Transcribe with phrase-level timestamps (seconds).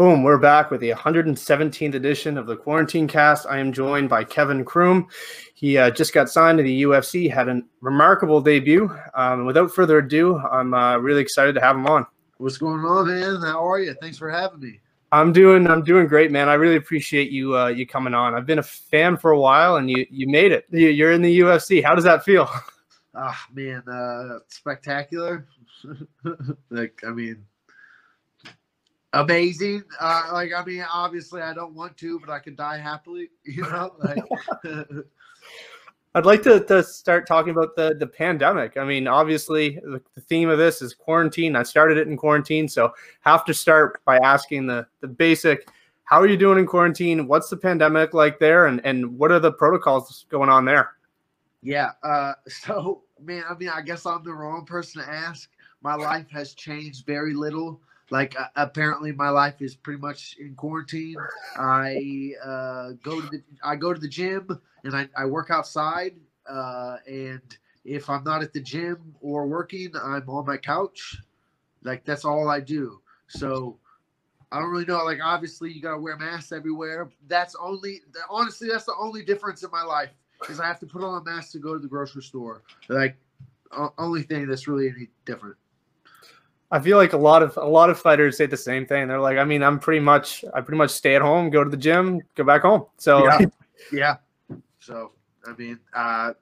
[0.00, 3.46] Boom, we're back with the 117th edition of the Quarantine Cast.
[3.46, 5.06] I am joined by Kevin Croom.
[5.52, 8.90] He uh, just got signed to the UFC, had a remarkable debut.
[9.12, 12.06] Um, without further ado, I'm uh, really excited to have him on.
[12.38, 13.42] What's going on, man?
[13.42, 13.94] How are you?
[14.00, 14.80] Thanks for having me.
[15.12, 16.48] I'm doing I'm doing great, man.
[16.48, 18.34] I really appreciate you uh, you coming on.
[18.34, 20.64] I've been a fan for a while, and you you made it.
[20.70, 21.84] You're in the UFC.
[21.84, 22.48] How does that feel?
[23.14, 25.46] Ah, man, uh, spectacular.
[26.70, 27.44] like, I mean,
[29.12, 29.84] amazing.
[29.98, 33.30] Uh, like, I mean, obviously, I don't want to, but I could die happily.
[33.44, 34.24] You know, like.
[36.14, 38.76] I'd like to, to start talking about the the pandemic.
[38.76, 41.54] I mean, obviously, the, the, theme of this is quarantine.
[41.54, 45.68] I started it in quarantine, so have to start by asking the the basic:
[46.02, 47.28] How are you doing in quarantine?
[47.28, 50.96] What's the pandemic like there, and and what are the protocols going on there?
[51.62, 51.92] Yeah.
[52.02, 55.48] Uh, so, man, I mean, I guess I'm the wrong person to ask.
[55.82, 57.80] My life has changed very little
[58.10, 61.16] like uh, apparently my life is pretty much in quarantine.
[61.56, 64.48] I uh, go to the i go to the gym
[64.84, 66.14] and i, I work outside
[66.48, 67.40] uh, and
[67.84, 71.22] if i'm not at the gym or working i'm on my couch.
[71.82, 73.00] Like that's all i do.
[73.28, 73.78] So
[74.52, 75.04] i don't really know.
[75.04, 77.08] Like obviously you gotta wear masks everywhere.
[77.28, 80.10] That's only honestly that's the only difference in my life
[80.48, 82.62] is i have to put on a mask to go to the grocery store.
[82.88, 83.16] Like
[83.98, 85.56] only thing that's really any different
[86.72, 89.08] I feel like a lot of a lot of fighters say the same thing.
[89.08, 91.70] They're like, I mean, I'm pretty much I pretty much stay at home, go to
[91.70, 92.86] the gym, go back home.
[92.96, 93.38] So yeah,
[93.92, 94.16] yeah.
[94.78, 95.12] So
[95.46, 96.34] I mean, uh,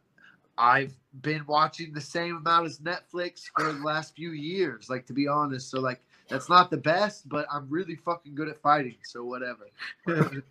[0.59, 4.91] I've been watching the same amount as Netflix for the last few years.
[4.91, 8.49] Like to be honest, so like that's not the best, but I'm really fucking good
[8.49, 8.97] at fighting.
[9.05, 9.69] So whatever.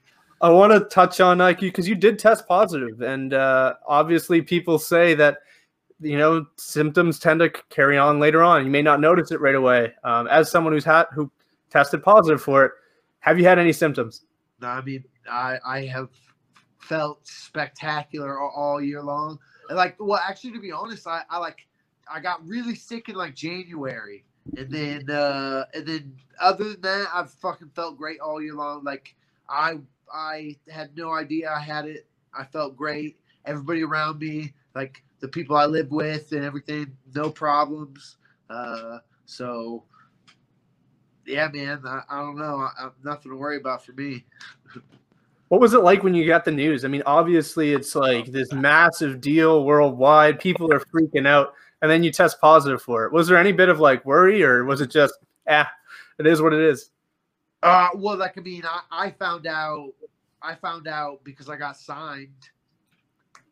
[0.41, 4.41] I want to touch on like you because you did test positive, and uh, obviously
[4.41, 5.39] people say that
[5.99, 8.65] you know symptoms tend to carry on later on.
[8.65, 9.93] You may not notice it right away.
[10.03, 11.31] Um, as someone who's had who
[11.69, 12.71] tested positive for it,
[13.19, 14.23] have you had any symptoms?
[14.61, 16.09] No, I mean I I have
[16.79, 19.39] felt spectacular all, all year long.
[19.69, 21.67] And like, well, actually, to be honest, I, I like
[22.11, 24.23] I got really sick in like January,
[24.55, 28.83] and then uh and then other than that, I've fucking felt great all year long.
[28.83, 29.15] Like
[29.49, 29.79] I
[30.13, 32.07] I had no idea I had it.
[32.33, 33.17] I felt great.
[33.45, 38.17] Everybody around me, like the people I live with and everything, no problems.
[38.49, 39.83] Uh, so,
[41.25, 42.57] yeah, man, I, I don't know.
[42.57, 44.25] I, I, nothing to worry about for me.
[45.49, 46.83] What was it like when you got the news?
[46.83, 50.39] I mean, obviously, it's like this massive deal worldwide.
[50.39, 53.13] People are freaking out, and then you test positive for it.
[53.13, 55.13] Was there any bit of like worry, or was it just,
[55.49, 55.69] ah,
[56.19, 56.89] it is what it is?
[57.63, 59.93] Uh, well, like I mean, I, I found out,
[60.41, 62.49] I found out because I got signed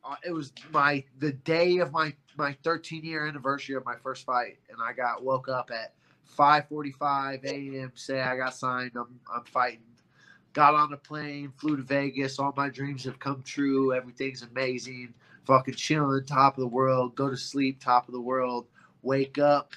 [0.05, 4.25] uh, it was my the day of my my 13 year anniversary of my first
[4.25, 5.93] fight, and I got woke up at
[6.37, 7.91] 5:45 a.m.
[7.95, 8.91] Say I got signed.
[8.95, 9.79] I'm I'm fighting.
[10.53, 12.39] Got on a plane, flew to Vegas.
[12.39, 13.93] All my dreams have come true.
[13.93, 15.13] Everything's amazing.
[15.45, 17.15] Fucking chilling, top of the world.
[17.15, 18.67] Go to sleep, top of the world.
[19.01, 19.73] Wake up,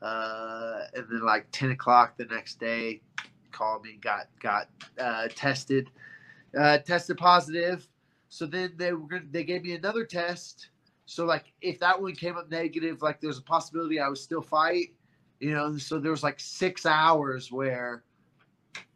[0.00, 3.02] uh, and then like 10 o'clock the next day,
[3.50, 3.98] called me.
[4.00, 5.90] Got got uh, tested.
[6.58, 7.86] Uh, tested positive
[8.30, 10.68] so then they were they gave me another test.
[11.04, 14.40] So like if that one came up negative, like there's a possibility I would still
[14.40, 14.94] fight.
[15.40, 18.04] You know, so there was like six hours where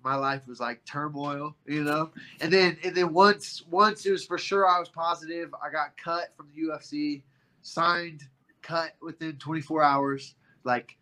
[0.04, 2.10] my life was like turmoil, you know.
[2.40, 5.96] And then and then once once it was for sure I was positive, I got
[5.96, 7.22] cut from the UFC,
[7.62, 8.28] signed,
[8.62, 10.96] cut within 24 hours, like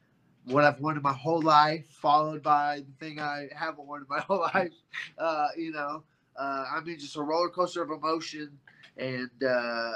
[0.47, 4.41] what I've wanted my whole life, followed by the thing I haven't wanted my whole
[4.55, 4.73] life.
[5.19, 6.03] Uh, you know,
[6.39, 8.59] uh, I mean, just a roller coaster of emotion,
[8.97, 9.93] and uh,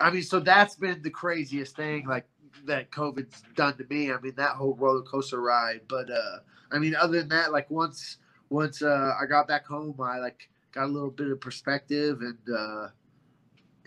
[0.00, 2.26] I mean, so that's been the craziest thing, like
[2.66, 4.12] that COVID's done to me.
[4.12, 5.82] I mean, that whole roller coaster ride.
[5.88, 6.38] But uh,
[6.70, 8.18] I mean, other than that, like once
[8.50, 12.38] once uh, I got back home, I like got a little bit of perspective and
[12.56, 12.88] uh,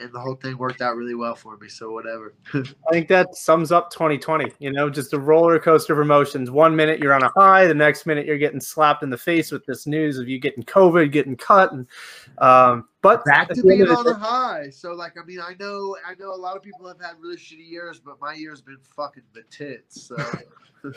[0.02, 1.70] and the whole thing worked out really well for me.
[1.70, 2.34] So whatever.
[2.54, 4.52] I think that sums up 2020.
[4.60, 6.52] You know, just a roller coaster of emotions.
[6.52, 9.52] One minute you're on a high, the next minute you're getting slapped in the face
[9.52, 11.88] with this news of you getting COVID, getting cut, and
[12.40, 14.70] um, but back to being on a high.
[14.70, 17.38] So like, I mean, I know, I know a lot of people have had really
[17.38, 20.02] shitty years, but my year's been fucking the tits.
[20.02, 20.18] So.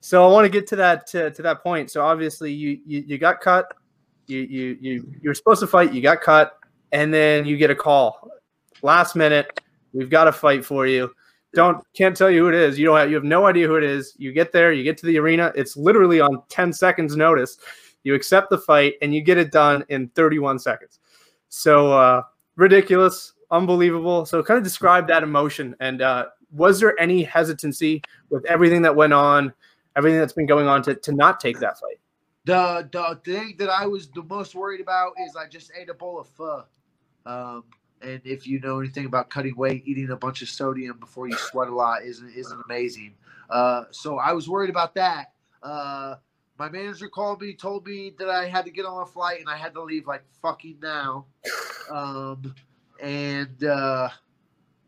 [0.00, 1.90] so I want to get to that to, to that point.
[1.90, 3.74] So obviously you, you you got cut.
[4.26, 5.92] You you you you were supposed to fight.
[5.92, 6.59] You got cut
[6.92, 8.30] and then you get a call
[8.82, 9.60] last minute.
[9.92, 11.10] We've got a fight for you.
[11.52, 12.78] Don't can't tell you who it is.
[12.78, 14.14] You don't have you have no idea who it is.
[14.18, 15.52] You get there, you get to the arena.
[15.56, 17.58] It's literally on 10 seconds notice.
[18.04, 21.00] You accept the fight and you get it done in 31 seconds.
[21.48, 22.22] So uh,
[22.56, 24.24] ridiculous, unbelievable.
[24.26, 28.94] So kind of describe that emotion and uh, was there any hesitancy with everything that
[28.94, 29.52] went on?
[29.96, 31.98] everything that's been going on to to not take that fight.
[32.44, 35.94] The the thing that I was the most worried about is I just ate a
[35.94, 36.64] bowl of pho.
[37.26, 37.64] Um,
[38.02, 41.36] and if you know anything about cutting weight, eating a bunch of sodium before you
[41.36, 43.14] sweat a lot isn't isn't amazing.
[43.48, 45.32] Uh, so I was worried about that.
[45.62, 46.16] Uh,
[46.58, 49.48] my manager called me, told me that I had to get on a flight and
[49.48, 51.26] I had to leave like fucking now.
[51.90, 52.54] Um,
[53.00, 54.08] and uh,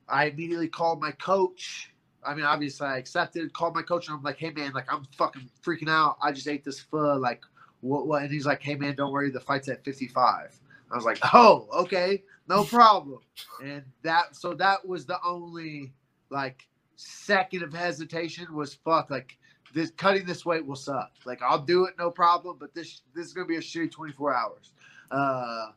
[0.08, 1.93] I immediately called my coach.
[2.25, 3.52] I mean, obviously, I accepted.
[3.52, 6.19] Called my coach and I'm like, "Hey, man, like I'm fucking freaking out.
[6.23, 7.17] I just ate this pho.
[7.17, 7.43] Like,
[7.81, 8.06] what?
[8.06, 9.31] What?" And he's like, "Hey, man, don't worry.
[9.31, 10.61] The fight's at 55."
[10.93, 13.21] I was like, "Oh, okay, no problem."
[13.62, 15.93] And that, so that was the only
[16.31, 19.11] like second of hesitation was fuck.
[19.11, 19.39] Like,
[19.75, 21.12] this cutting this weight will suck.
[21.25, 22.56] Like, I'll do it, no problem.
[22.61, 24.73] But this, this is gonna be a shitty 24 hours.
[25.11, 25.69] Uh,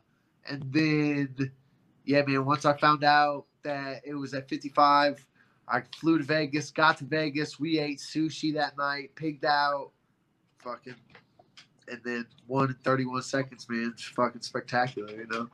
[0.48, 1.50] and then,
[2.04, 2.44] yeah, man.
[2.44, 5.26] Once I found out that it was at 55.
[5.68, 7.58] I flew to Vegas, got to Vegas.
[7.58, 9.90] We ate sushi that night, pigged out,
[10.58, 10.94] fucking,
[11.88, 13.92] and then won in 31 seconds, man.
[13.92, 15.48] It's fucking spectacular, you know.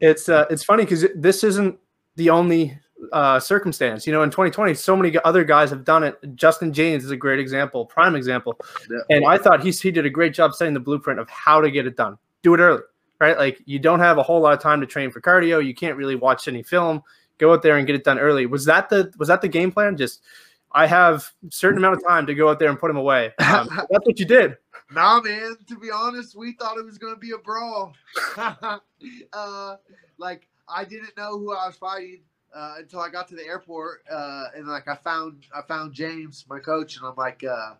[0.00, 1.78] It's uh, it's funny because this isn't
[2.16, 2.78] the only
[3.12, 4.06] uh, circumstance.
[4.06, 6.18] You know, in 2020, so many other guys have done it.
[6.34, 8.58] Justin Jaynes is a great example, prime example.
[8.90, 9.16] Yeah.
[9.16, 11.70] And I thought he he did a great job setting the blueprint of how to
[11.70, 12.18] get it done.
[12.42, 12.82] Do it early,
[13.20, 13.38] right?
[13.38, 15.64] Like you don't have a whole lot of time to train for cardio.
[15.64, 17.02] You can't really watch any film
[17.38, 18.46] go out there and get it done early.
[18.46, 19.96] Was that the was that the game plan?
[19.96, 20.22] Just
[20.76, 23.32] I have a certain amount of time to go out there and put him away.
[23.56, 24.56] Um, that's what you did.
[24.92, 25.56] Nah, man.
[25.68, 27.94] To be honest, we thought it was going to be a brawl.
[28.36, 29.76] uh,
[30.18, 32.20] like I didn't know who I was fighting
[32.54, 36.44] uh, until I got to the airport, uh, and like I found I found James,
[36.50, 37.74] my coach, and I'm like, uh,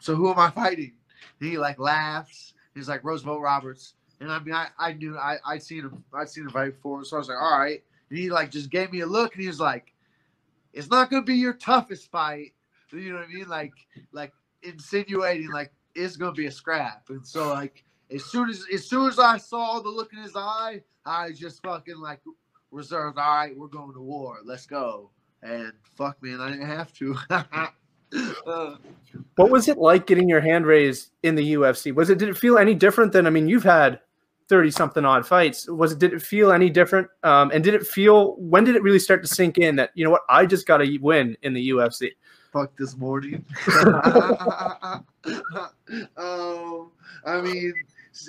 [0.00, 0.94] "So who am I fighting?"
[1.40, 2.54] And he like laughs.
[2.74, 6.28] He's like Roosevelt Roberts, and I mean I, I knew I I'd seen him I'd
[6.28, 8.90] seen him fight before, so I was like, "All right." And he like just gave
[8.90, 9.92] me a look and he was like,
[10.72, 12.52] It's not gonna be your toughest fight.
[12.92, 13.48] You know what I mean?
[13.48, 13.72] Like
[14.12, 14.32] like
[14.62, 17.04] insinuating like it's gonna be a scrap.
[17.08, 20.36] And so like as soon as as soon as I saw the look in his
[20.36, 22.20] eye, I just fucking like
[22.70, 24.38] reserved, all right, we're going to war.
[24.44, 25.10] Let's go.
[25.42, 27.16] And fuck man, I didn't have to.
[27.30, 28.76] uh,
[29.36, 31.94] what was it like getting your hand raised in the UFC?
[31.94, 34.00] Was it did it feel any different than I mean you've had
[34.50, 37.86] 30 something odd fights was it did it feel any different um, and did it
[37.86, 40.66] feel when did it really start to sink in that you know what i just
[40.66, 42.10] got to win in the ufc
[42.52, 43.44] fuck this morning
[46.16, 46.90] um,
[47.24, 47.72] i mean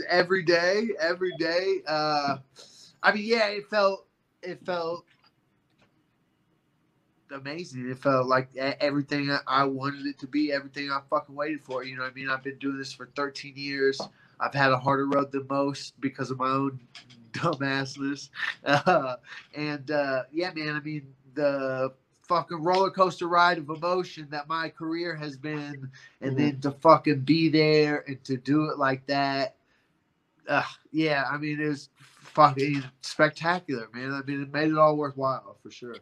[0.07, 2.37] every day every day uh,
[3.01, 4.05] i mean yeah it felt
[4.43, 5.03] it felt
[7.31, 7.89] amazing.
[7.89, 11.83] It felt like everything I wanted it to be, everything I fucking waited for.
[11.83, 12.29] You know what I mean?
[12.29, 14.01] I've been doing this for 13 years.
[14.41, 16.79] I've had a harder road than most because of my own
[17.31, 18.29] dumbassness.
[18.65, 19.15] Uh,
[19.55, 21.93] and uh, yeah, man, I mean, the
[22.23, 25.89] fucking roller coaster ride of emotion that my career has been,
[26.21, 26.37] and mm-hmm.
[26.37, 29.55] then to fucking be there and to do it like that.
[30.47, 31.89] Uh, yeah, I mean, it was
[32.21, 34.11] fucking spectacular, man.
[34.11, 35.95] I mean, it made it all worthwhile for sure.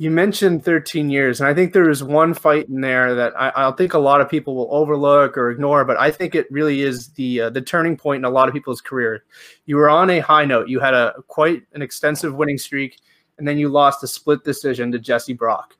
[0.00, 3.50] You mentioned 13 years, and I think there is one fight in there that I,
[3.56, 6.82] I think a lot of people will overlook or ignore, but I think it really
[6.82, 9.24] is the uh, the turning point in a lot of people's career.
[9.66, 10.68] You were on a high note.
[10.68, 13.00] You had a quite an extensive winning streak,
[13.38, 15.76] and then you lost a split decision to Jesse Brock.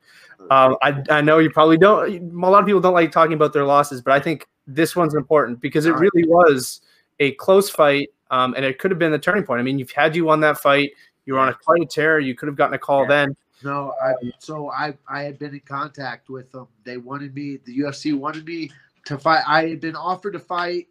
[0.51, 2.09] Um, I, I know you probably don't.
[2.09, 5.15] A lot of people don't like talking about their losses, but I think this one's
[5.15, 6.81] important because it really was
[7.21, 9.61] a close fight, um, and it could have been the turning point.
[9.61, 10.91] I mean, you've had you won that fight.
[11.25, 12.19] You were on a quite a tear.
[12.19, 13.07] You could have gotten a call yeah.
[13.07, 16.67] then no, I so I I had been in contact with them.
[16.83, 17.59] They wanted me.
[17.65, 18.71] The UFC wanted me
[19.05, 19.43] to fight.
[19.47, 20.87] I had been offered to fight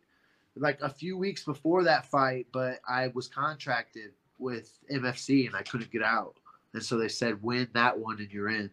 [0.56, 5.62] like a few weeks before that fight, but I was contracted with MFC and I
[5.62, 6.34] couldn't get out.
[6.74, 8.70] And so they said, win that one and you're in.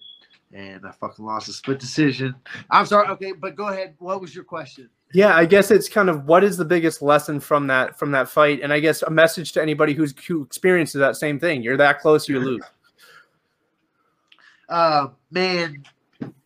[0.54, 2.36] And I fucking lost a split decision.
[2.70, 3.08] I'm sorry.
[3.10, 3.96] Okay, but go ahead.
[4.00, 4.90] What was your question?
[5.14, 8.30] Yeah, I guess it's kind of what is the biggest lesson from that from that
[8.30, 11.64] fight, and I guess a message to anybody who's who experiences that same thing.
[11.64, 12.64] You're that close, you lose
[14.70, 15.84] uh, man,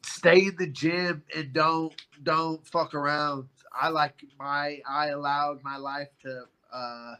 [0.03, 3.47] stay in the gym and don't don't fuck around.
[3.79, 7.15] I like my I allowed my life to uh,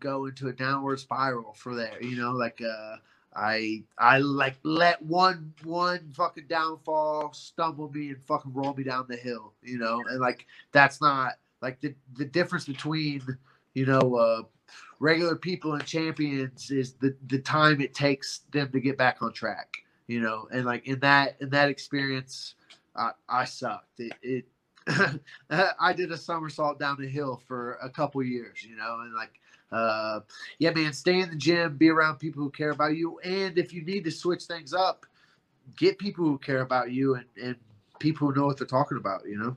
[0.00, 2.02] go into a downward spiral for there.
[2.02, 2.96] You know, like uh,
[3.34, 9.06] I I like let one one fucking downfall stumble me and fucking roll me down
[9.08, 9.54] the hill.
[9.62, 13.22] You know, and like that's not like the the difference between
[13.74, 14.42] you know uh,
[15.00, 19.32] regular people and champions is the the time it takes them to get back on
[19.32, 22.54] track you know, and like in that in that experience,
[22.96, 24.00] I, I sucked.
[24.00, 24.44] It, it
[25.80, 29.40] I did a somersault down the hill for a couple years, you know, and like
[29.72, 30.20] uh
[30.58, 33.72] yeah man stay in the gym be around people who care about you and if
[33.72, 35.06] you need to switch things up
[35.76, 37.56] get people who care about you and, and
[37.98, 39.56] people who know what they're talking about you know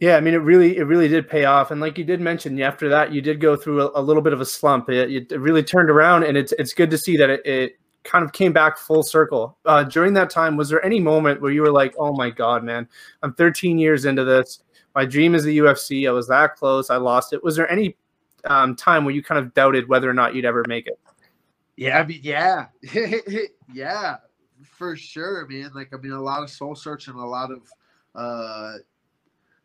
[0.00, 2.60] Yeah, I mean, it really, it really did pay off, and like you did mention,
[2.62, 4.88] after that, you did go through a, a little bit of a slump.
[4.90, 7.78] It, it, really turned around, and it's it's good to see that it, it
[8.08, 9.56] kind of came back full circle.
[9.66, 12.64] Uh, during that time, was there any moment where you were like, "Oh my god,
[12.64, 12.88] man,
[13.22, 14.64] I'm 13 years into this.
[14.94, 16.08] My dream is the UFC.
[16.08, 16.90] I was that close.
[16.90, 17.96] I lost it." Was there any
[18.44, 20.98] um, time where you kind of doubted whether or not you'd ever make it?
[21.76, 22.66] Yeah, I mean, yeah,
[23.72, 24.16] yeah,
[24.64, 25.70] for sure, man.
[25.74, 27.70] Like, I mean, a lot of soul searching, a lot of
[28.14, 28.78] uh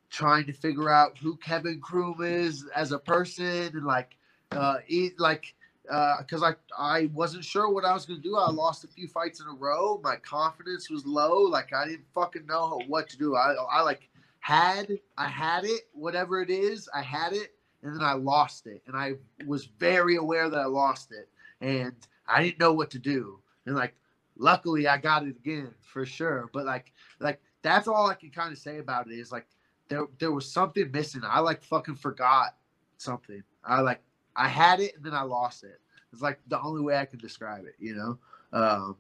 [0.10, 4.16] trying to figure out who Kevin Croom is as a person, and like,
[4.52, 8.38] uh, eat like because uh, I I wasn't sure what I was gonna do.
[8.38, 10.00] I lost a few fights in a row.
[10.04, 11.42] My confidence was low.
[11.42, 13.36] Like I didn't fucking know what to do.
[13.36, 14.10] I I like
[14.40, 18.82] had I had it, whatever it is, I had it, and then I lost it,
[18.88, 19.14] and I
[19.46, 21.30] was very aware that I lost it,
[21.62, 21.94] and
[22.28, 23.40] I didn't know what to do.
[23.66, 23.96] And like,
[24.38, 26.50] luckily, I got it again for sure.
[26.54, 29.48] But like, like that's all I can kind of say about it is like
[29.90, 31.22] there there was something missing.
[31.24, 32.56] I like fucking forgot
[32.98, 33.44] something.
[33.66, 34.02] I like
[34.36, 35.80] I had it and then I lost it.
[36.12, 38.20] It's like the only way I can describe it, you know.
[38.52, 38.98] Um,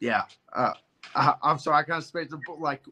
[0.00, 0.22] yeah.
[0.52, 0.72] Uh,
[1.14, 1.78] I, am sorry.
[1.78, 2.82] I kind of spaced like.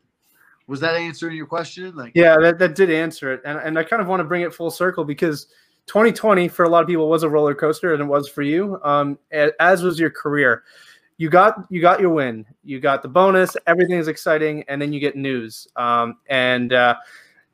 [0.67, 1.95] Was that answering your question?
[1.95, 4.43] Like, yeah, that, that did answer it, and and I kind of want to bring
[4.43, 5.47] it full circle because
[5.87, 8.81] 2020 for a lot of people was a roller coaster, and it was for you.
[8.83, 10.63] Um, as was your career.
[11.19, 12.47] You got you got your win.
[12.65, 13.57] You got the bonus.
[13.67, 15.69] Everything is exciting, and then you get news.
[15.77, 16.97] Um, and uh,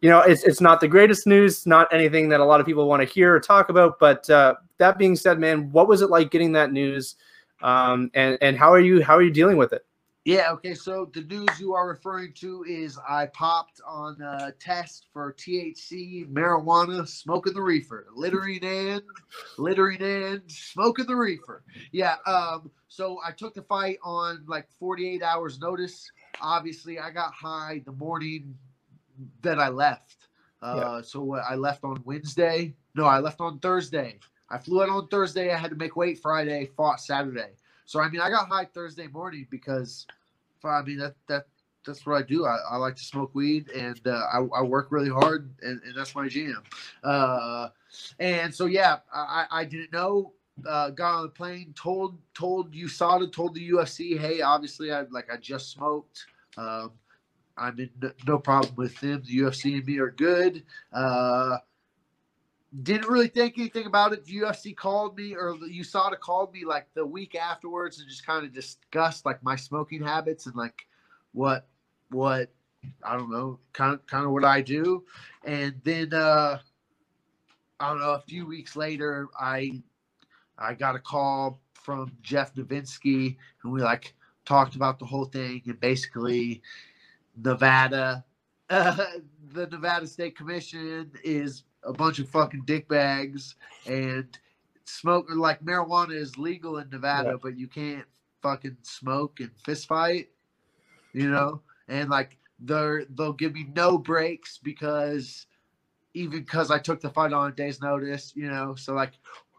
[0.01, 2.89] you know, it's it's not the greatest news, not anything that a lot of people
[2.89, 3.99] want to hear or talk about.
[3.99, 7.17] But uh, that being said, man, what was it like getting that news,
[7.63, 9.85] um, and and how are you how are you dealing with it?
[10.25, 10.53] Yeah.
[10.53, 10.75] Okay.
[10.75, 16.31] So the news you are referring to is I popped on a test for THC,
[16.31, 19.03] marijuana, smoking the reefer, littering and
[19.59, 21.63] littering and smoking the reefer.
[21.93, 22.17] Yeah.
[22.27, 22.71] Um.
[22.89, 26.11] So I took the fight on like 48 hours notice.
[26.41, 28.57] Obviously, I got high the morning
[29.43, 30.29] that I left.
[30.63, 31.03] Uh, yeah.
[31.03, 32.75] So I left on Wednesday.
[32.95, 34.19] No, I left on Thursday.
[34.51, 35.53] I flew out on Thursday.
[35.53, 36.71] I had to make weight Friday.
[36.77, 37.51] Fought Saturday.
[37.87, 40.07] So I mean, I got high Thursday morning because,
[40.63, 41.47] I mean that that
[41.87, 42.47] that's what I do.
[42.47, 45.95] I, I like to smoke weed and uh, I, I work really hard and, and
[45.97, 46.63] that's my jam.
[47.03, 47.69] Uh,
[48.19, 50.33] and so yeah, I, I didn't know.
[50.69, 55.33] Uh, got on the plane, told told USADA, told the UFC, hey, obviously I like
[55.33, 56.27] I just smoked.
[56.59, 56.93] Um,
[57.61, 57.91] I'm in
[58.27, 59.23] no problem with them.
[59.27, 60.65] The UFC and me are good.
[60.93, 61.59] Uh,
[62.83, 64.25] didn't really think anything about it.
[64.25, 68.45] The UFC called me, or USADA called me like the week afterwards, and just kind
[68.45, 70.87] of discussed like my smoking habits and like
[71.33, 71.67] what
[72.11, 72.51] what
[73.05, 75.05] I don't know, kind of kind of what I do.
[75.45, 76.59] And then uh,
[77.79, 78.13] I don't know.
[78.13, 79.83] A few weeks later, I
[80.59, 84.15] I got a call from Jeff Novitzky, and we like
[84.45, 86.63] talked about the whole thing, and basically
[87.37, 88.25] Nevada,
[88.69, 88.97] uh,
[89.53, 93.55] the Nevada State Commission is a bunch of fucking dickbags
[93.87, 94.39] and
[94.85, 97.37] smoke like marijuana is legal in Nevada, yeah.
[97.43, 98.05] but you can't
[98.43, 100.29] fucking smoke and fist fight,
[101.13, 101.63] you know?
[101.89, 105.47] And like they're they'll give me no breaks because
[106.15, 108.75] even because I took the fight on a day's notice, you know.
[108.75, 109.13] So like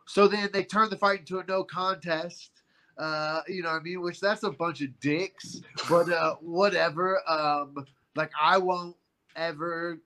[0.05, 2.60] so then they turn the fight into a no contest
[3.01, 4.01] uh, you know what I mean?
[4.01, 7.19] Which that's a bunch of dicks, but uh, whatever.
[7.27, 8.95] Um, like I won't
[9.35, 9.99] ever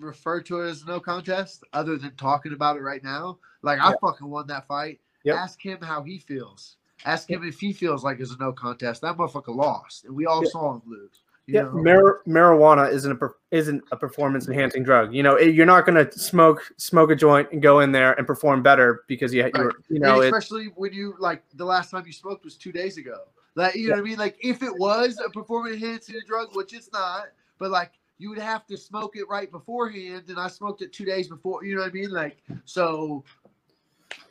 [0.00, 3.38] refer to it as no contest other than talking about it right now.
[3.62, 5.00] Like I fucking won that fight.
[5.22, 5.36] Yep.
[5.36, 6.76] Ask him how he feels.
[7.04, 9.02] Ask him if he feels like it's a no contest.
[9.02, 13.36] That motherfucker lost, and we all saw him lose yeah, mar- marijuana isn't a per-
[13.50, 15.14] isn't a performance enhancing drug.
[15.14, 18.14] You know, it, you're not going to smoke smoke a joint and go in there
[18.14, 19.52] and perform better because you right.
[19.54, 22.72] you're, you know, and especially when you like the last time you smoked was two
[22.72, 23.18] days ago.
[23.56, 24.18] Like you know what I mean?
[24.18, 27.26] Like if it was a performance enhancing drug, which it's not,
[27.58, 31.04] but like you would have to smoke it right beforehand, and I smoked it two
[31.04, 31.62] days before.
[31.64, 32.10] You know what I mean?
[32.10, 33.24] Like so.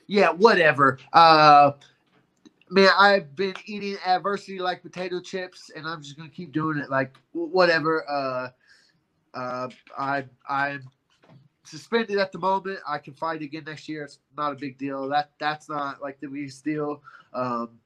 [0.07, 0.99] Yeah, whatever.
[1.13, 1.71] Uh,
[2.73, 6.89] man, I've been eating adversity like potato chips, and I'm just gonna keep doing it.
[6.89, 8.09] Like whatever.
[8.09, 8.49] Uh,
[9.33, 10.83] uh, I I'm
[11.63, 12.79] suspended at the moment.
[12.87, 14.03] I can fight again next year.
[14.03, 15.07] It's not a big deal.
[15.09, 17.01] That that's not like the biggest deal.
[17.33, 17.79] Um,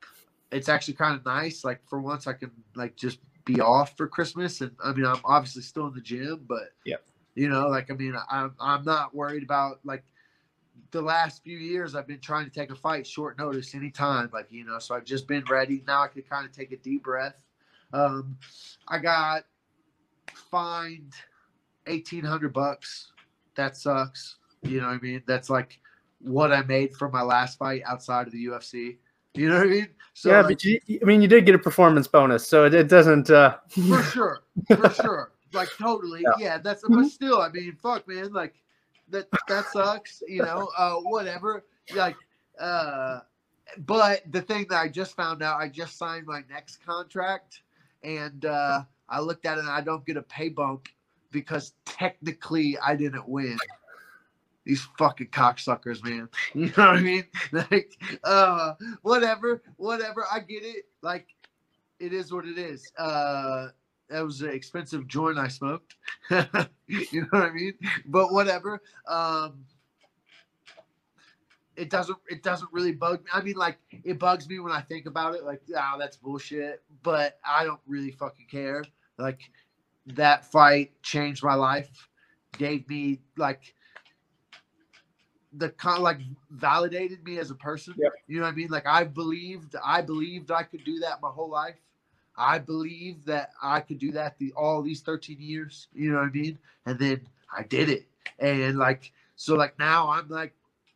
[0.51, 1.63] it's actually kind of nice.
[1.63, 5.21] Like for once, I can like just be off for Christmas, and I mean, I'm
[5.25, 6.97] obviously still in the gym, but yeah,
[7.35, 10.03] you know, like I mean, I'm I'm not worried about like
[10.91, 14.47] the last few years I've been trying to take a fight short notice anytime, like
[14.49, 14.79] you know.
[14.79, 15.83] So I've just been ready.
[15.87, 17.43] Now I can kind of take a deep breath.
[17.93, 18.37] Um,
[18.87, 19.43] I got
[20.51, 21.13] fined
[21.87, 23.11] eighteen hundred bucks.
[23.55, 24.37] That sucks.
[24.61, 25.23] You know what I mean?
[25.27, 25.79] That's like
[26.19, 28.97] what I made from my last fight outside of the UFC.
[29.33, 29.87] You know what I mean?
[30.13, 32.87] So yeah, but you, I mean, you did get a performance bonus, so it, it
[32.87, 33.29] doesn't.
[33.29, 33.57] Uh...
[33.69, 34.43] for sure,
[34.75, 35.31] for sure.
[35.53, 36.21] like totally.
[36.23, 36.57] Yeah, Yeah.
[36.57, 37.03] that's Mhm.
[37.03, 38.55] but still, I mean, fuck, man, like
[39.09, 40.21] that that sucks.
[40.27, 41.63] You know, uh, whatever.
[41.95, 42.15] Like,
[42.59, 43.19] uh,
[43.79, 47.61] but the thing that I just found out, I just signed my next contract,
[48.03, 50.87] and uh, I looked at it, and I don't get a pay bump
[51.31, 53.57] because technically I didn't win.
[54.65, 56.27] These fucking cocksuckers, man.
[56.53, 57.25] You know what I mean?
[57.51, 60.25] Like, uh, whatever, whatever.
[60.31, 60.85] I get it.
[61.01, 61.27] Like,
[61.99, 62.91] it is what it is.
[62.97, 63.67] Uh,
[64.09, 65.95] that was an expensive joint I smoked.
[66.29, 67.73] you know what I mean?
[68.05, 68.81] But whatever.
[69.07, 69.65] Um,
[71.75, 72.17] it doesn't.
[72.29, 73.29] It doesn't really bug me.
[73.33, 75.43] I mean, like, it bugs me when I think about it.
[75.43, 76.83] Like, ah, that's bullshit.
[77.03, 78.83] But I don't really fucking care.
[79.17, 79.41] Like,
[80.07, 82.07] that fight changed my life.
[82.57, 83.75] Gave me like
[85.53, 87.93] the kind of like validated me as a person.
[87.97, 88.11] Yep.
[88.27, 88.69] You know what I mean?
[88.69, 91.75] Like I believed, I believed I could do that my whole life.
[92.37, 95.87] I believe that I could do that the all these 13 years.
[95.93, 96.59] You know what I mean?
[96.85, 97.21] And then
[97.55, 98.07] I did it.
[98.39, 100.53] And like so like now I'm like,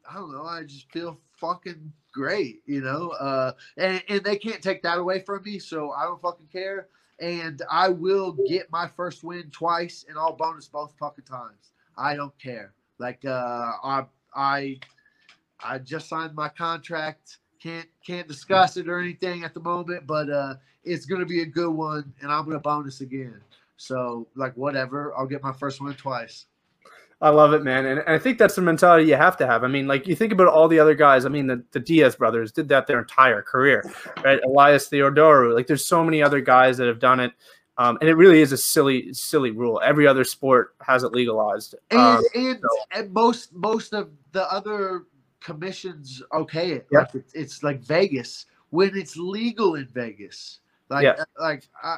[0.09, 3.09] I don't know, I just feel fucking great, you know?
[3.09, 6.87] Uh and, and they can't take that away from me, so I don't fucking care.
[7.19, 11.71] And I will get my first win twice and I'll bonus both fucking times.
[11.97, 12.73] I don't care.
[12.99, 14.05] Like uh I
[14.35, 14.79] I
[15.63, 17.37] I just signed my contract.
[17.61, 21.45] Can't can't discuss it or anything at the moment, but uh it's gonna be a
[21.45, 23.41] good one and I'm gonna bonus again.
[23.77, 26.45] So like whatever, I'll get my first one twice.
[27.21, 27.85] I love it, man.
[27.85, 29.63] And, and I think that's the mentality you have to have.
[29.63, 31.23] I mean, like you think about all the other guys.
[31.23, 33.83] I mean, the, the Diaz brothers did that their entire career,
[34.23, 34.39] right?
[34.43, 35.53] Elias Theodorou.
[35.53, 37.31] Like there's so many other guys that have done it.
[37.77, 39.79] Um, and it really is a silly, silly rule.
[39.83, 41.75] Every other sport has it legalized.
[41.91, 42.59] And Um, and,
[42.91, 45.03] and most most of the other
[45.41, 46.87] commissions okay it.
[46.91, 46.99] Yeah.
[46.99, 50.59] Like it's, it's like Vegas when it's legal in Vegas.
[50.91, 51.23] Like Yeah.
[51.39, 51.97] like uh,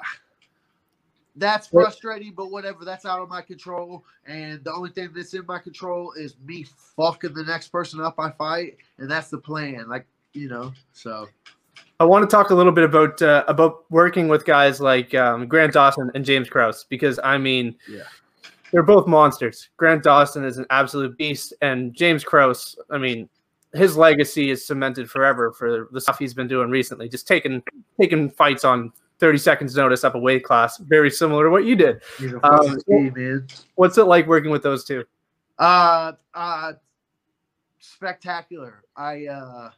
[1.35, 2.85] that's frustrating, but whatever.
[2.85, 4.05] That's out of my control.
[4.27, 8.15] And the only thing that's in my control is me fucking the next person up
[8.19, 9.89] I fight, and that's the plan.
[9.89, 11.27] Like you know, so
[11.99, 15.47] I want to talk a little bit about uh, about working with guys like um,
[15.47, 18.03] Grant Dawson and James Krause because I mean, Yeah.
[18.71, 19.69] they're both monsters.
[19.77, 23.27] Grant Dawson is an absolute beast, and James Krause, I mean,
[23.73, 27.09] his legacy is cemented forever for the stuff he's been doing recently.
[27.09, 27.63] Just taking
[27.99, 31.75] taking fights on thirty seconds notice up a weight class, very similar to what you
[31.75, 32.01] did.
[32.43, 32.77] Um.
[33.75, 35.03] What's it like working with those two?
[35.57, 36.73] Uh, uh,
[37.79, 38.83] spectacular.
[38.95, 39.69] I uh,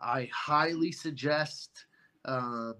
[0.00, 1.86] I highly suggest
[2.24, 2.74] um,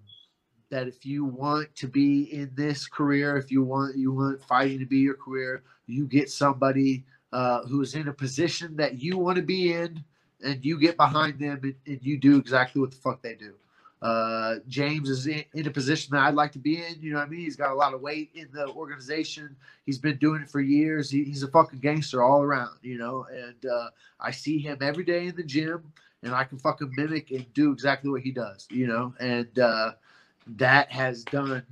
[0.70, 4.78] that if you want to be in this career, if you want you want fighting
[4.78, 9.18] to be your career, you get somebody uh, who is in a position that you
[9.18, 10.04] want to be in,
[10.44, 13.54] and you get behind them and, and you do exactly what the fuck they do.
[14.02, 16.96] Uh, James is in, in a position that I'd like to be in.
[17.00, 17.40] You know what I mean?
[17.40, 19.56] He's got a lot of weight in the organization.
[19.86, 21.08] He's been doing it for years.
[21.08, 23.26] He, he's a fucking gangster all around, you know.
[23.32, 23.88] And uh,
[24.20, 25.90] I see him every day in the gym,
[26.22, 29.14] and I can fucking mimic and do exactly what he does, you know.
[29.20, 29.92] And uh,
[30.48, 31.62] that has done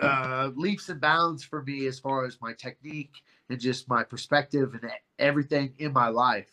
[0.00, 4.72] uh, leaps and bounds for me as far as my technique and just my perspective
[4.80, 6.48] and everything in my life.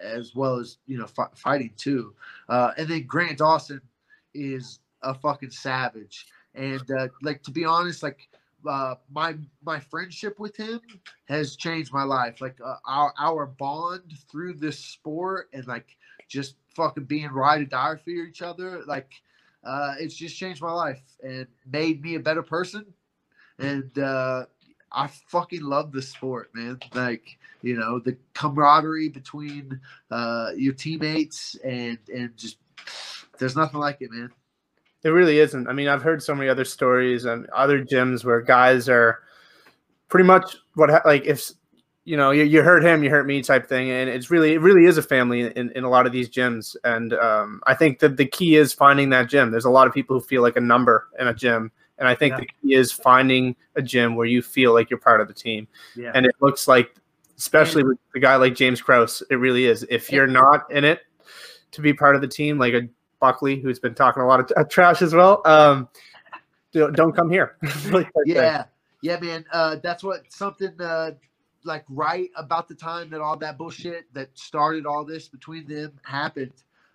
[0.00, 2.14] As well as you know fi- fighting too.
[2.48, 3.80] Uh, and then Grant Dawson
[4.34, 6.26] is a fucking savage.
[6.54, 8.28] And uh, like to be honest, like
[8.68, 9.34] uh, my
[9.64, 10.80] my friendship with him
[11.26, 12.40] has changed my life.
[12.40, 15.96] Like uh, our our bond through this sport and like
[16.28, 18.82] just fucking being ride or die for each other.
[18.86, 19.12] Like
[19.64, 22.86] uh, it's just changed my life and made me a better person.
[23.58, 24.46] And uh,
[24.92, 26.78] I fucking love the sport, man.
[26.94, 32.58] Like you know the camaraderie between uh, your teammates and and just
[33.38, 34.30] there's nothing like it, man.
[35.04, 35.68] It really isn't.
[35.68, 39.20] I mean, I've heard so many other stories and other gyms where guys are
[40.08, 41.50] pretty much what ha- like if
[42.04, 44.60] you know you, you hurt him, you hurt me type thing, and it's really it
[44.60, 46.74] really is a family in, in a lot of these gyms.
[46.82, 49.50] And um, I think that the key is finding that gym.
[49.50, 52.14] There's a lot of people who feel like a number in a gym, and I
[52.14, 52.40] think Yeah.
[52.40, 55.68] the key is finding a gym where you feel like you're part of the team.
[55.96, 56.12] Yeah.
[56.14, 56.94] And it looks like,
[57.36, 59.86] especially with a guy like James Krause, it really is.
[59.90, 61.00] If you're not in it
[61.72, 62.88] to be part of the team, like a
[63.20, 65.88] Buckley, who's been talking a lot of uh, trash as well, um,
[66.72, 67.56] don't, come here.
[67.90, 68.36] Like that thing.
[68.36, 68.64] yeah
[69.00, 71.12] yeah man uh that's what something uh
[71.64, 75.92] like right about the time that all that bullshit that started all this between them
[76.02, 76.52] happened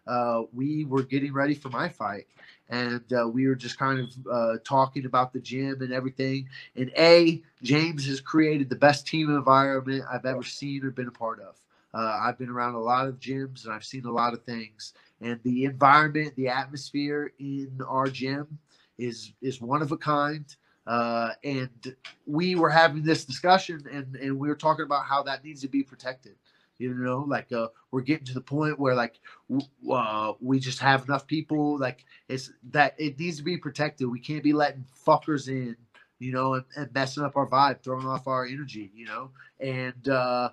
[0.07, 2.25] uh we were getting ready for my fight.
[2.69, 6.47] And uh, we were just kind of uh, talking about the gym and everything.
[6.75, 11.11] And a james has created the best team environment i've ever seen or been a
[11.11, 11.55] part of.
[11.93, 14.93] Uh, i've been around a lot of gyms and i've seen a lot of things.
[15.21, 18.59] And the environment the atmosphere in our gym
[18.97, 20.45] is is one of a kind.
[20.85, 25.43] Uh, and we were having this discussion, and and we were talking about how that
[25.43, 26.35] needs to be protected.
[26.79, 30.79] You know, like uh, we're getting to the point where like w- uh, we just
[30.79, 31.77] have enough people.
[31.77, 34.09] Like it's that it needs to be protected.
[34.09, 35.75] We can't be letting fuckers in,
[36.19, 39.31] you know, and, and messing up our vibe, throwing off our energy, you know.
[39.59, 40.49] And uh,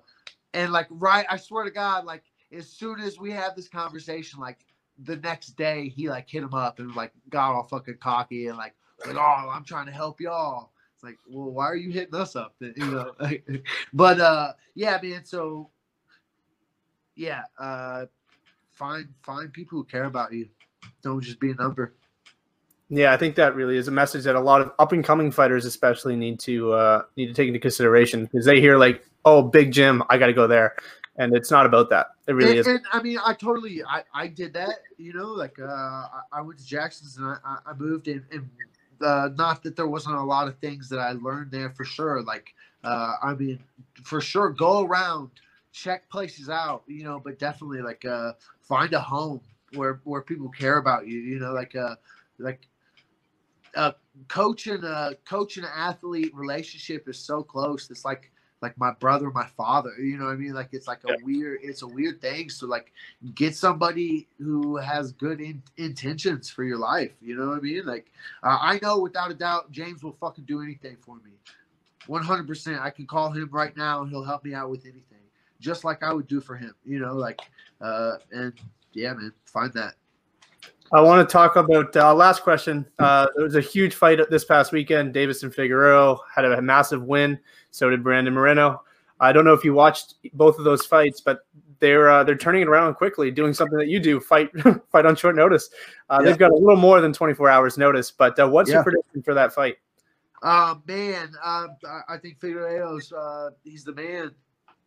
[0.55, 4.41] and like right, I swear to God, like as soon as we had this conversation,
[4.41, 4.59] like
[5.03, 8.57] the next day he like hit him up and like got all fucking cocky and
[8.59, 8.75] like
[9.07, 10.71] like oh I'm trying to help y'all.
[10.95, 12.55] It's like well why are you hitting us up?
[12.61, 13.13] You know,
[13.93, 15.25] but uh yeah man.
[15.25, 15.71] So
[17.17, 18.07] yeah, uh
[18.73, 20.49] find find people who care about you.
[21.03, 21.95] Don't just be a number.
[22.93, 25.31] Yeah, I think that really is a message that a lot of up and coming
[25.31, 29.43] fighters, especially, need to uh, need to take into consideration because they hear like, "Oh,
[29.43, 30.75] big gym, I got to go there,"
[31.17, 32.09] and it's not about that.
[32.27, 32.67] It really and, is.
[32.67, 34.81] And, I mean, I totally, I, I did that.
[34.99, 38.51] You know, like uh, I, I went to Jackson's and I, I moved in, and
[39.01, 42.23] uh, not that there wasn't a lot of things that I learned there for sure.
[42.23, 43.61] Like, uh, I mean,
[44.03, 45.31] for sure, go around,
[45.73, 46.85] check places out.
[46.87, 49.41] You know, but definitely like uh, find a home
[49.75, 51.19] where where people care about you.
[51.19, 51.97] You know, like uh,
[52.39, 52.67] like
[53.77, 53.93] uh,
[54.29, 57.91] coach and uh, coach and athlete relationship is so close.
[57.91, 58.31] It's like
[58.63, 59.93] like my brother, my father.
[59.99, 60.53] You know what I mean?
[60.53, 61.17] Like it's like a Yeah.
[61.25, 62.51] weird, it's a weird thing.
[62.51, 62.93] So like,
[63.35, 67.13] get somebody who has good in, intentions for your life.
[67.23, 67.87] You know what I mean?
[67.87, 71.33] Like, uh, I know without a doubt, James will fucking do anything for me.
[72.07, 72.81] One hundred percent.
[72.81, 75.20] I can call him right now, and he'll help me out with anything,
[75.61, 76.75] just like I would do for him.
[76.85, 77.41] You know, like,
[77.81, 78.53] uh, and
[78.93, 79.95] yeah, man, find that.
[80.93, 82.85] I want to talk about uh, last question.
[82.99, 85.15] Uh, there was a huge fight this past weekend.
[85.15, 87.39] Deiveson Figueiredo had a massive win.
[87.71, 88.83] So did Brandon Moreno.
[89.21, 91.41] I don't know if you watched both of those fights, but
[91.79, 94.51] they're uh, they're turning it around quickly, doing something that you do fight
[94.91, 95.71] fight on short notice.
[96.09, 96.31] Uh, Yeah.
[96.31, 98.11] They've got a little more than 24 hours notice.
[98.11, 98.77] But uh, what's Yeah.
[98.77, 99.77] your prediction for that fight?
[100.43, 104.33] Uh, man, uh, I- I think Figueiredo's uh, he's the man.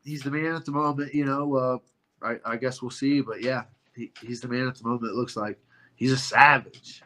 [0.03, 1.13] He's the man at the moment.
[1.13, 1.77] You know, uh,
[2.25, 3.63] I, I guess we'll see, but yeah,
[3.95, 5.11] he, he's the man at the moment.
[5.11, 5.59] It looks like
[5.95, 7.03] he's a savage.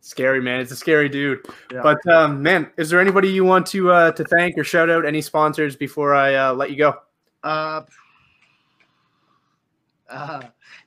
[0.00, 1.46] Scary man, it's a scary dude.
[1.70, 1.82] Yeah.
[1.82, 5.04] But um, man, is there anybody you want to uh, to thank or shout out?
[5.04, 6.94] Any sponsors before I uh, let you go?
[7.42, 7.82] Uh,
[10.08, 10.42] uh,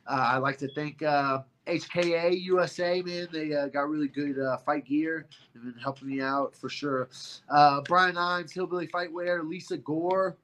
[0.07, 3.27] I like to thank uh, HKA USA, man.
[3.31, 5.27] They uh, got really good uh, fight gear.
[5.53, 7.09] They've been helping me out for sure.
[7.49, 10.37] Uh, Brian Imes, Hillbilly Fightwear, Lisa Gore,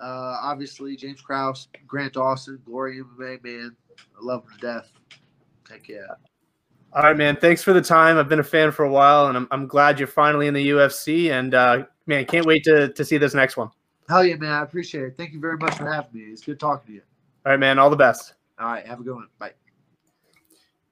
[0.00, 3.76] uh, obviously James Krause, Grant Dawson, Glory MMA, man.
[3.98, 4.90] I love them to death.
[5.68, 6.06] Heck yeah.
[6.92, 7.36] All right, man.
[7.36, 8.18] Thanks for the time.
[8.18, 10.70] I've been a fan for a while, and I'm, I'm glad you're finally in the
[10.70, 11.30] UFC.
[11.30, 13.70] And uh, man, can't wait to, to see this next one.
[14.08, 14.50] Hell yeah, man.
[14.50, 15.14] I appreciate it.
[15.16, 16.20] Thank you very much for having me.
[16.32, 17.02] It's good talking to you.
[17.46, 17.78] All right, man.
[17.78, 18.34] All the best.
[18.58, 18.84] All right.
[18.84, 19.28] Have a good one.
[19.38, 19.52] Bye.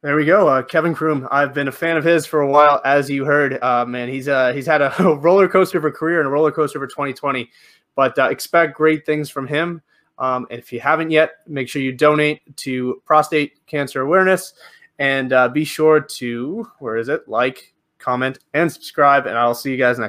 [0.01, 0.47] There we go.
[0.47, 1.27] Uh, Kevin Croom.
[1.33, 3.61] I've been a fan of his for a while, as you heard.
[3.61, 6.53] Uh, man, he's uh, he's had a roller coaster of a career and a roller
[6.53, 7.51] coaster for 2020,
[7.99, 9.83] but uh, expect great things from him.
[10.21, 14.55] Um, if you haven't yet, make sure you donate to prostate cancer awareness,
[15.01, 17.27] and uh, be sure to where is it?
[17.27, 19.27] Like, comment, and subscribe.
[19.27, 20.07] And I'll see you guys next.